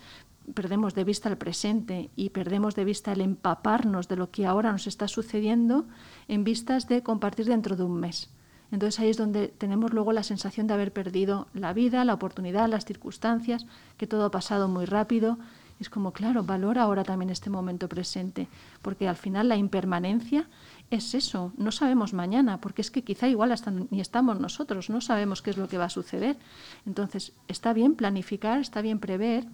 [0.55, 4.71] perdemos de vista el presente y perdemos de vista el empaparnos de lo que ahora
[4.71, 5.85] nos está sucediendo
[6.27, 8.31] en vistas de compartir dentro de un mes.
[8.71, 12.67] Entonces ahí es donde tenemos luego la sensación de haber perdido la vida, la oportunidad,
[12.67, 15.37] las circunstancias, que todo ha pasado muy rápido
[15.81, 18.47] es como, claro, valora ahora también este momento presente,
[18.83, 20.47] porque al final la impermanencia
[20.91, 24.99] es eso, no sabemos mañana, porque es que quizá igual hasta ni estamos nosotros, no
[24.99, 26.37] sabemos qué es lo que va a suceder.
[26.85, 29.47] Entonces, está bien planificar, está bien prever,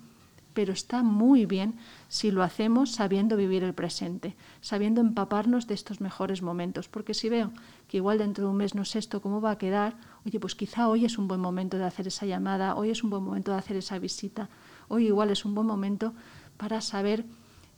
[0.56, 1.76] pero está muy bien
[2.08, 7.30] si lo hacemos sabiendo vivir el presente, sabiendo empaparnos de estos mejores momentos, porque si
[7.30, 7.52] veo
[7.88, 9.95] que igual dentro de un mes no sé esto cómo va a quedar,
[10.26, 13.12] oye, pues quizá hoy es un buen momento de hacer esa llamada, hoy es un
[13.12, 14.50] buen momento de hacer esa visita,
[14.88, 16.15] hoy igual es un buen momento
[16.58, 17.26] para saber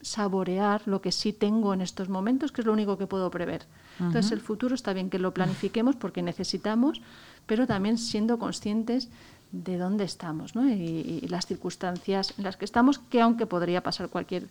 [0.02, 3.66] saborear lo que sí tengo en estos momentos, que es lo único que puedo prever.
[4.00, 7.02] Entonces, el futuro está bien que lo planifiquemos porque necesitamos,
[7.46, 9.10] pero también siendo conscientes
[9.52, 10.70] de dónde estamos ¿no?
[10.70, 14.48] y, las circunstancias en las que estamos, que aunque podría pasar cualquier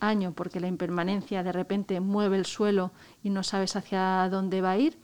[0.00, 2.90] año, porque la impermanencia de repente mueve el suelo
[3.22, 4.98] y no sabes hacia dónde va a ir,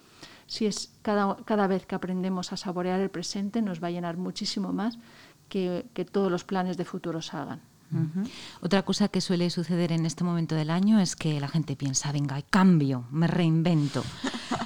[0.47, 4.17] si es cada, cada vez que aprendemos a saborear el presente, nos va a llenar
[4.17, 4.99] muchísimo más
[5.49, 7.23] que, todos los planes de futuro
[8.61, 12.13] Otra cosa que suele suceder en este momento del año es que la gente piensa,
[12.13, 14.05] venga, cambio, me reinvento,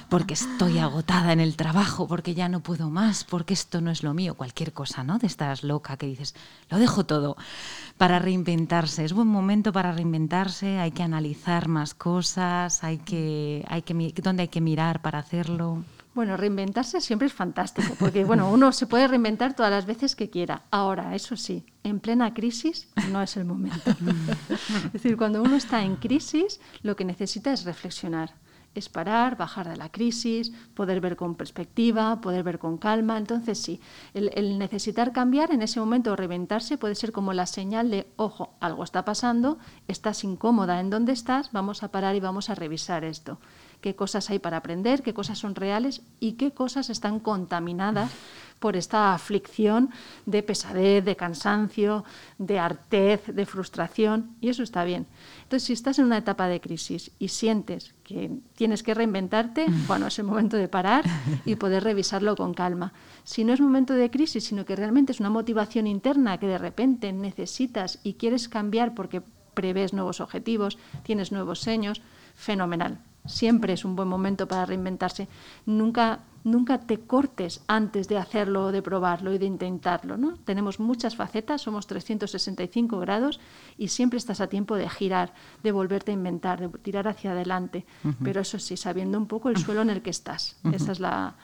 [0.09, 4.03] porque estoy agotada en el trabajo, porque ya no puedo más, porque esto no es
[4.03, 5.19] lo mío, cualquier cosa, ¿no?
[5.19, 6.35] De estas loca que dices,
[6.69, 7.37] lo dejo todo
[7.97, 9.05] para reinventarse.
[9.05, 14.43] Es buen momento para reinventarse, hay que analizar más cosas, hay que, hay que, ¿dónde
[14.43, 15.83] hay que mirar para hacerlo?
[16.13, 20.29] Bueno, reinventarse siempre es fantástico, porque bueno, uno se puede reinventar todas las veces que
[20.29, 20.63] quiera.
[20.69, 23.91] Ahora, eso sí, en plena crisis no es el momento.
[24.85, 28.33] es decir, cuando uno está en crisis, lo que necesita es reflexionar
[28.73, 33.17] es parar, bajar de la crisis, poder ver con perspectiva, poder ver con calma.
[33.17, 33.81] Entonces sí,
[34.13, 38.07] el, el, necesitar cambiar en ese momento o reventarse puede ser como la señal de,
[38.15, 42.55] ojo, algo está pasando, estás incómoda en donde estás, vamos a parar y vamos a
[42.55, 43.39] revisar esto
[43.81, 48.11] qué cosas hay para aprender, qué cosas son reales y qué cosas están contaminadas
[48.61, 49.89] por esta aflicción
[50.27, 52.05] de pesadez, de cansancio,
[52.37, 55.07] de artez, de frustración, y eso está bien.
[55.41, 60.07] Entonces, si estás en una etapa de crisis y sientes que tienes que reinventarte, bueno,
[60.07, 61.03] es el momento de parar
[61.43, 62.93] y poder revisarlo con calma.
[63.23, 66.59] Si no es momento de crisis, sino que realmente es una motivación interna que de
[66.59, 69.23] repente necesitas y quieres cambiar porque
[69.55, 72.03] prevés nuevos objetivos, tienes nuevos sueños,
[72.35, 75.27] fenomenal Siempre es un buen momento para reinventarse.
[75.65, 80.17] Nunca, nunca te cortes antes de hacerlo, de probarlo y de intentarlo.
[80.17, 80.37] ¿no?
[80.37, 83.39] Tenemos muchas facetas, somos 365 grados
[83.77, 87.85] y siempre estás a tiempo de girar, de volverte a inventar, de tirar hacia adelante.
[88.23, 90.57] Pero eso sí, sabiendo un poco el suelo en el que estás.
[90.71, 91.35] Esa es la,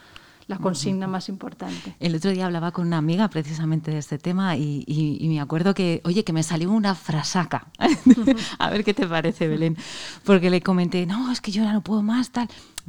[0.48, 1.94] la consigna más importante.
[2.00, 6.00] El otro día hablaba con una amiga precisamente de este tema y, me acuerdo que,
[6.04, 7.68] oye, que me salió una frasaca.
[8.58, 9.76] a ver qué te parece, Belén.
[10.24, 12.48] Porque le comenté, no, es que yo ya no puedo más, tal.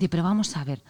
[0.09, 0.81] pero vamos a ver,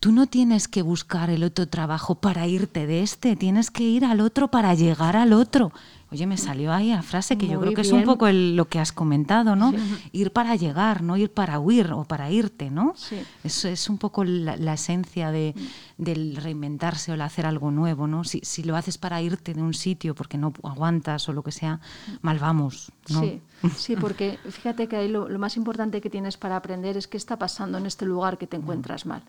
[0.00, 4.04] tú no tienes que buscar el otro trabajo para irte de este, tienes que ir
[4.04, 5.72] al otro para llegar al otro.
[6.10, 8.78] Oye, me salió ahí la frase que yo creo que es un poco lo que
[8.78, 9.72] has comentado, ¿no?
[10.12, 12.94] Ir para llegar, no ir para huir o para irte, ¿no?
[12.96, 13.16] Sí.
[13.44, 16.02] Eso es un poco la, esencia de, mm.
[16.02, 18.24] del reinventarse o el hacer algo nuevo, ¿no?
[18.24, 21.52] Si, si, lo haces para irte de un sitio porque no aguantas o lo que
[21.52, 21.80] sea,
[22.20, 23.20] mal vamos, ¿no?
[23.20, 23.40] Sí,
[23.76, 27.16] sí porque fíjate que ahí lo, lo más importante que tienes para aprender es qué
[27.16, 29.22] está pasando en este lugar que te te encuentras mal.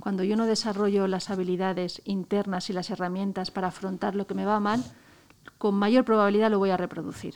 [0.00, 4.44] Cuando yo no desarrollo las habilidades internas y las herramientas para afrontar lo que me
[4.44, 4.82] va mal,
[5.58, 7.34] con mayor probabilidad lo voy a reproducir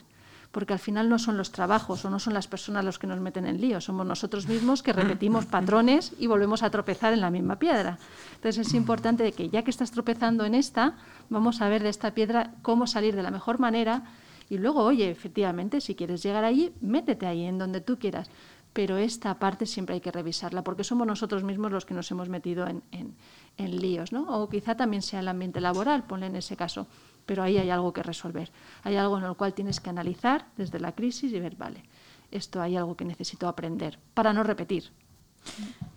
[0.53, 3.21] porque al final no son los trabajos o no son las personas los que nos
[3.21, 7.31] meten en lío, somos nosotros mismos que repetimos patrones y volvemos a tropezar en la
[7.31, 7.99] misma piedra.
[8.37, 10.97] Entonces es importante que ya que estás tropezando en esta,
[11.29, 14.05] vamos a ver de esta piedra cómo salir de la mejor manera
[14.49, 18.31] y luego, oye, efectivamente, si quieres llegar allí, métete ahí en donde tú quieras.
[18.73, 22.29] Pero esta parte siempre hay que revisarla, porque somos nosotros mismos los que nos hemos
[22.29, 24.23] metido en, en líos, ¿no?
[24.29, 26.87] O quizá también sea el ambiente laboral, ponle en ese caso
[27.29, 28.51] pero ahí hay algo que resolver.
[28.85, 31.85] Hay algo en lo cual tienes que analizar desde la crisis y ver, vale,
[32.31, 34.85] esto hay algo que necesito aprender para no repetir.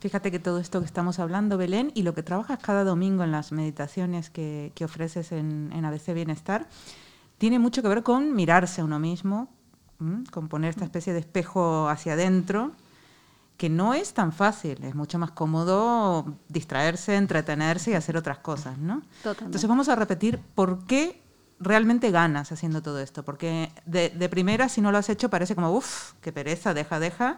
[0.02, 3.32] Fíjate que todo esto que estamos hablando, Belén, y lo que trabajas cada domingo en
[3.32, 6.68] las meditaciones que, ofreces en, ABC Bienestar,
[7.38, 9.48] tiene mucho que ver con mirarse a uno mismo,
[10.32, 12.74] con poner esta especie de espejo hacia adentro,
[13.62, 18.80] que no es tan fácil, es mucho más cómodo distraerse, entretenerse y hacer otras cosas,
[18.80, 19.04] ¿no?
[19.24, 21.22] Entonces vamos a repetir por qué
[21.60, 23.24] realmente ganas haciendo todo esto?
[23.24, 27.38] Porque de, primera, si no lo has hecho, parece como, uff, qué pereza, deja, deja.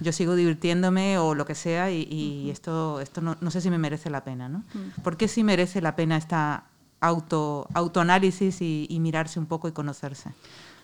[0.00, 3.76] Yo sigo divirtiéndome o lo que sea y, esto, esto no, no, sé si me
[3.76, 4.64] merece la pena, ¿no?
[5.04, 6.64] ¿Por qué sí merece la pena esta
[7.00, 10.30] auto, autoanálisis y, y mirarse un poco y conocerse?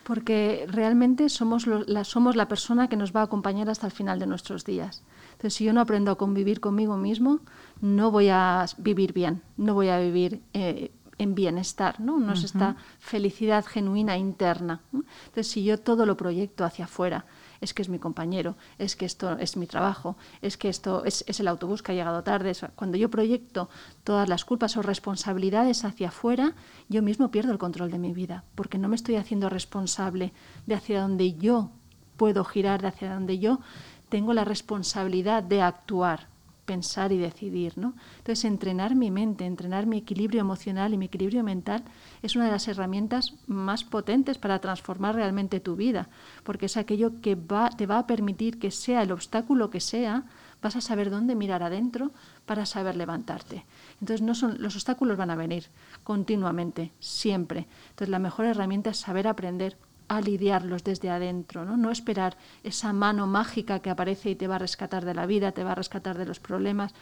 [0.07, 4.21] Porque realmente somos, la, somos la persona que nos va a acompañar hasta el final
[4.21, 5.03] de nuestros días.
[5.33, 7.40] Entonces, si yo no aprendo a convivir conmigo mismo,
[7.81, 12.19] no voy a vivir bien, no voy a vivir eh, en bienestar, ¿no?
[12.19, 14.81] No es esta felicidad genuina interna.
[14.92, 17.25] Entonces, si yo todo lo proyecto hacia afuera,
[17.61, 21.25] es que es mi compañero, es que esto es mi trabajo, es que esto es,
[21.27, 22.53] el autobús que ha llegado tarde.
[22.75, 23.69] Cuando yo proyecto
[24.05, 26.55] todas las culpas o responsabilidades hacia afuera,
[26.88, 30.33] yo mismo pierdo el control de mi vida, porque no me estoy haciendo responsable
[30.66, 31.71] de hacia dónde yo
[32.16, 33.61] puedo girar, de hacia dónde yo
[34.09, 36.36] tengo la responsabilidad de actuar
[36.67, 37.79] pensar y decidir.
[37.79, 37.95] ¿no?
[38.19, 41.85] Entonces, entrenar mi mente, entrenar mi equilibrio emocional y mi equilibrio mental
[42.23, 46.09] es una de las herramientas más potentes para transformar realmente tu vida,
[46.43, 47.37] porque es aquello que
[47.77, 50.25] te va a permitir que sea el obstáculo que sea,
[50.61, 52.11] vas a saber dónde mirar adentro
[52.45, 53.65] para saber levantarte.
[54.01, 55.67] Entonces, no son, los obstáculos van a venir
[56.05, 57.67] continuamente, siempre.
[57.91, 59.77] Entonces, la mejor herramienta es saber aprender
[60.09, 61.77] a lidiarlos desde adentro, ¿no?
[61.77, 65.53] no esperar esa mano mágica que aparece y te va a rescatar de la vida,
[65.53, 66.95] te va a rescatar de los problemas.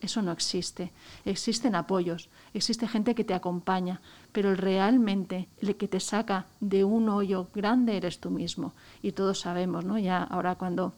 [0.00, 0.92] Eso no existe.
[1.26, 4.00] Existen apoyos, existe gente que te acompaña,
[4.32, 8.72] pero realmente el que te saca de un hoyo grande eres tú mismo.
[9.02, 9.98] Y todos sabemos, ¿no?
[9.98, 10.94] Ya ahora cuando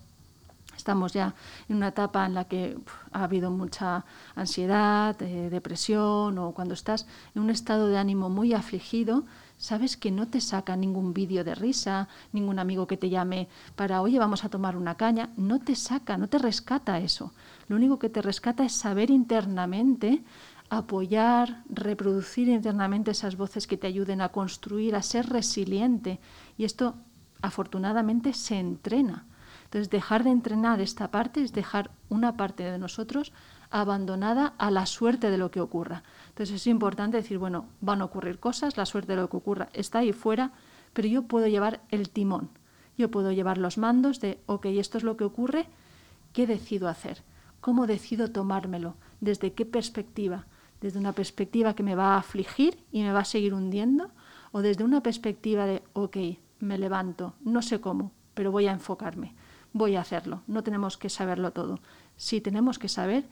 [0.77, 1.35] estamos ya
[1.69, 2.77] en una etapa en la que
[3.13, 4.05] ha habido mucha
[4.37, 9.25] ansiedad, eh, depresión o cuando estás en un estado de ánimo muy afligido,
[9.63, 13.47] sabes que no te saca ningún vídeo de risa, ningún amigo que te llame
[13.77, 17.33] para, oye, vamos a tomar una caña, no te saca, no te rescata eso.
[17.69, 20.25] Lo único que te rescata es saber internamente
[20.69, 26.19] apoyar, reproducir internamente esas voces que te ayuden a construir, a ser resiliente.
[26.59, 26.97] Y esto,
[27.41, 29.27] afortunadamente, se entrena.
[29.67, 33.33] Entonces, dejar de entrenar esta parte es dejar una parte de nosotros
[33.73, 36.03] abandonada a la suerte de lo que ocurra.
[36.29, 39.69] Entonces es importante decir, bueno, van a ocurrir cosas, la suerte de lo que ocurra
[39.73, 40.53] está ahí fuera,
[40.93, 42.51] pero yo puedo llevar el timón,
[42.97, 45.67] yo puedo llevar los mandos de, ok, esto es lo que ocurre,
[46.33, 47.23] ¿qué decido hacer?
[47.61, 48.95] ¿Cómo decido tomármelo?
[49.21, 50.47] ¿Desde qué perspectiva?
[50.81, 54.11] ¿Desde una perspectiva que me va a afligir y me va a seguir hundiendo?
[54.51, 56.17] ¿O desde una perspectiva de, ok,
[56.63, 59.35] me levanto, no sé cómo, pero voy a enfocarme,
[59.73, 61.81] voy a hacerlo, no tenemos que saberlo todo.
[62.17, 63.25] Sí tenemos que saber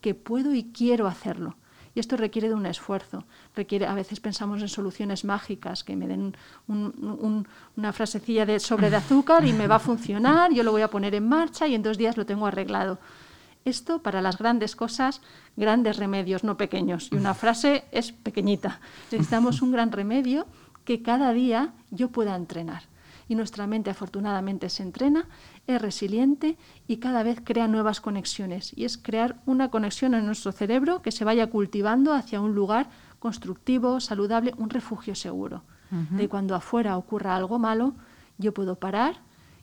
[0.00, 1.56] que puedo y quiero hacerlo.
[1.94, 3.24] Y esto requiere de un esfuerzo.
[3.56, 6.36] Requiere, a veces pensamos en soluciones mágicas, que me den
[6.68, 10.90] una frasecilla de sobre de azúcar y me va a funcionar, yo lo voy a
[10.90, 12.98] poner en marcha y en dos días lo tengo arreglado.
[13.64, 15.20] Esto para las grandes cosas,
[15.56, 17.08] grandes remedios, no pequeños.
[17.10, 18.80] Y una frase es pequeñita.
[19.10, 20.46] Necesitamos un gran remedio
[20.84, 22.84] que cada día yo pueda entrenar
[23.28, 25.28] y nuestra mente afortunadamente se entrena,
[25.66, 28.72] es resiliente y cada vez crea nuevas conexiones.
[28.76, 32.88] Y es crear una conexión en nuestro cerebro que se vaya cultivando hacia un lugar
[33.18, 35.62] constructivo, saludable, un refugio seguro.
[36.10, 37.94] De cuando afuera ocurra algo malo,
[38.36, 39.22] yo puedo parar,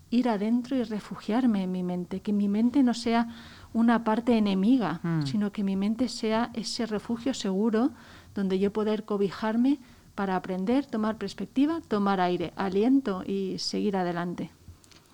[0.09, 3.27] ir adentro y refugiarme en mi mente, que mi mente no sea
[3.73, 5.27] una parte enemiga, mm.
[5.27, 7.91] sino que mi mente sea ese refugio seguro
[8.33, 9.79] donde yo poder cobijarme
[10.15, 14.49] para aprender, tomar perspectiva, tomar aire, aliento y seguir adelante.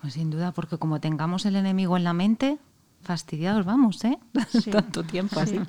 [0.00, 2.58] Pues sin duda, porque como tengamos el enemigo en la mente,
[3.02, 4.18] fastidiados vamos, ¿eh?
[4.70, 5.60] Tanto tiempo así.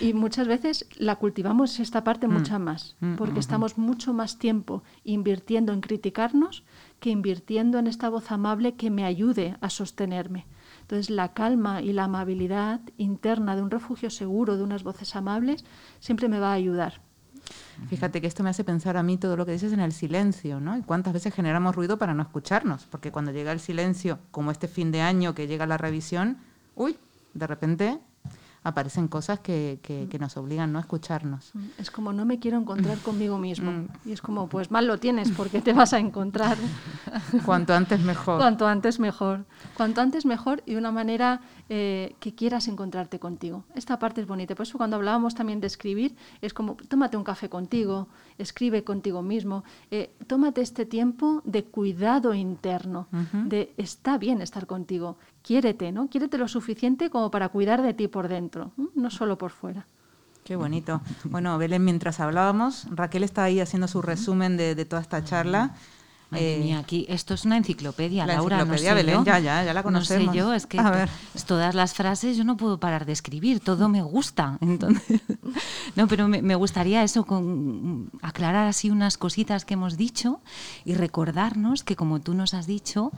[0.00, 2.32] Y, muchas veces la cultivamos esta parte mm.
[2.32, 6.64] mucha más, mm, porque mm, estamos mucho más tiempo invirtiendo en criticarnos
[7.00, 10.46] que invirtiendo en esta voz amable que me ayude a sostenerme.
[10.82, 15.64] Entonces la calma y la amabilidad interna de un refugio seguro, de unas voces amables,
[16.00, 17.00] siempre me va a ayudar.
[17.86, 20.60] Fíjate que esto me hace pensar a mí todo lo que dices en el silencio,
[20.60, 20.76] ¿no?
[20.76, 24.68] Y cuántas veces generamos ruido para no escucharnos, porque cuando llega el silencio, como este
[24.68, 26.38] fin de año que llega la revisión,
[26.74, 26.98] uy,
[27.34, 27.98] de repente
[28.68, 30.78] aparecen cosas que, que, nos obligan ¿no?
[30.78, 31.50] a escucharnos.
[31.54, 33.70] Mm, es como no me quiero encontrar conmigo mismo.
[33.70, 33.88] Mm.
[34.06, 36.56] Y es como, pues mal lo tienes porque te vas a encontrar.
[37.44, 38.38] Cuanto antes mejor.
[38.38, 39.44] Cuanto antes mejor.
[39.76, 43.64] Cuanto antes mejor y de una manera eh, que quieras encontrarte contigo.
[43.74, 44.54] Esta parte es bonita.
[44.54, 48.08] Por eso cuando hablábamos también de escribir, es como, tómate un café contigo,
[48.38, 55.18] escribe contigo mismo, eh, tómate este tiempo de cuidado interno, de está bien estar contigo,
[55.42, 56.08] quiérete, ¿no?
[56.08, 59.86] Quiérete lo suficiente como para cuidar de ti por dentro, no solo por fuera.
[60.44, 61.02] Qué bonito.
[61.24, 65.74] Bueno, Belén, mientras hablábamos, Raquel está ahí haciendo su resumen de, de toda esta charla.
[66.32, 68.56] Eh, aquí esto es una enciclopedia, la Laura.
[68.56, 70.26] Enciclopedia Belén, ya, ya, ya la conocemos.
[70.26, 70.78] No sé yo, es que
[71.46, 74.58] todas las frases yo no puedo parar de escribir, todo me gusta.
[74.60, 75.22] Entonces,
[75.96, 80.40] no, pero me, gustaría eso, con, aclarar así unas cositas que hemos dicho
[80.84, 83.10] y recordarnos que, como tú nos has dicho,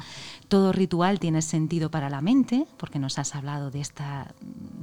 [0.50, 4.34] todo ritual tiene sentido para la mente, porque nos has hablado de esta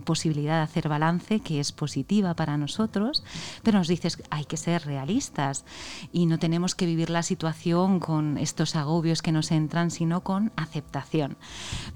[0.06, 3.24] posibilidad de hacer balance que es positiva para nosotros,
[3.64, 5.66] pero nos dices que hay que ser realistas
[6.14, 10.54] y no tenemos que vivir la situación con estos agobios que nos entran, sino con
[10.56, 11.36] aceptación.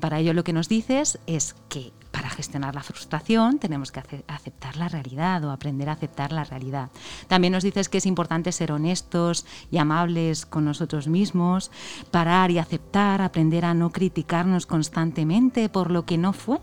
[0.01, 4.78] Para ello lo que nos dices es que para gestionar la frustración tenemos que aceptar
[4.78, 6.91] la realidad o aprender a aceptar la realidad.
[7.28, 11.72] También nos dices que es importante ser honestos y amables con nosotros mismos,
[12.11, 16.59] parar y aceptar, aprender a no criticarnos constantemente por lo que no fue,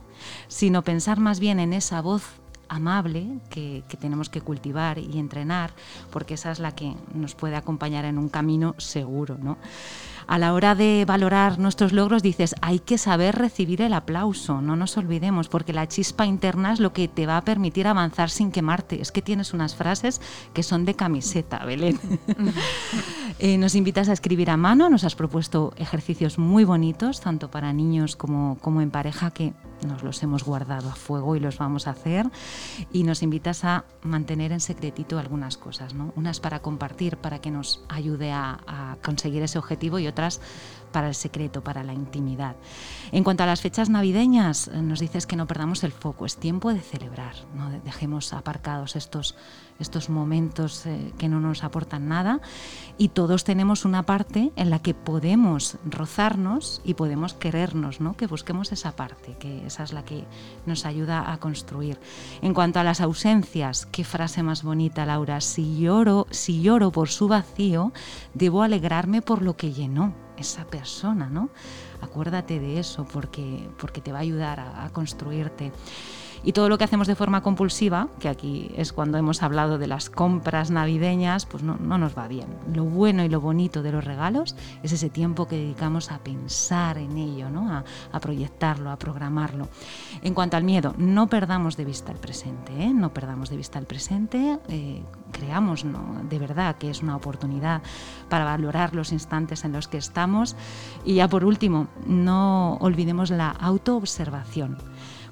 [0.46, 2.22] sino pensar más bien en esa voz
[2.68, 5.72] amable que, tenemos que cultivar y entrenar,
[6.10, 9.36] porque esa es la que nos puede acompañar en un camino seguro.
[9.40, 9.58] ¿no?
[10.26, 14.76] A la hora de valorar nuestros logros dices, hay que saber recibir el aplauso, no
[14.76, 18.52] nos olvidemos, porque la chispa interna es lo que te va a permitir avanzar sin
[18.52, 19.00] quemarte.
[19.00, 20.20] Es que tienes unas frases
[20.52, 21.98] que son de camiseta, Belén.
[23.40, 27.72] Eh, nos invitas a escribir a mano, nos has propuesto ejercicios muy bonitos, tanto para
[27.72, 29.52] niños como, como en pareja, que
[29.86, 32.28] nos los hemos guardado a fuego y los vamos a hacer.
[32.92, 36.12] Y nos invitas a mantener en secretito algunas cosas, ¿no?
[36.16, 40.40] Unas para compartir, para que nos ayude a, a conseguir ese objetivo y otras
[40.88, 42.56] para el secreto, para la intimidad.
[43.12, 46.36] En cuanto a las fechas navideñas, eh, nos dices que no perdamos el foco, es
[46.36, 49.36] tiempo de celebrar, no dejemos aparcados estos,
[49.78, 52.40] estos momentos eh, que no nos aportan nada
[52.96, 58.16] y todos tenemos una parte en la que podemos rozarnos y podemos querernos, ¿no?
[58.16, 60.24] que busquemos esa parte, que esa es la que
[60.66, 62.00] nos ayuda a construir.
[62.42, 67.08] En cuanto a las ausencias, qué frase más bonita, Laura, si lloro, si lloro por
[67.08, 67.92] su vacío,
[68.34, 71.50] debo alegrarme por lo que llenó esa persona, ¿no?
[72.00, 75.72] Acuérdate de eso porque, porque te va a ayudar a construirte.
[76.44, 79.86] Y todo lo que hacemos de forma compulsiva, que aquí es cuando hemos hablado de
[79.86, 82.46] las compras navideñas, pues no, nos va bien.
[82.72, 86.98] Lo bueno y lo bonito de los regalos es ese tiempo que dedicamos a pensar
[86.98, 87.70] en ello, ¿no?
[87.72, 89.68] a, proyectarlo, a programarlo.
[90.22, 92.92] En cuanto al miedo, no perdamos de vista el presente, ¿eh?
[92.92, 95.84] no perdamos de vista el presente, eh, creamos
[96.28, 97.82] de verdad que es una oportunidad
[98.28, 100.56] para valorar los instantes en los que estamos.
[101.04, 104.78] Y ya por último, no olvidemos la autoobservación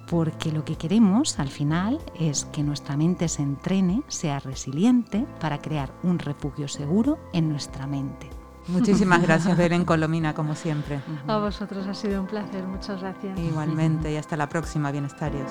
[0.07, 5.59] porque lo que queremos al final es que nuestra mente se entrene, sea resiliente para
[5.59, 8.30] crear un refugio seguro en nuestra mente.
[8.68, 11.00] Muchísimas gracias, Belén Colomina, como siempre.
[11.26, 13.38] A vosotros ha sido un placer, muchas gracias.
[13.38, 15.50] Igualmente, y hasta la próxima, bienestarios.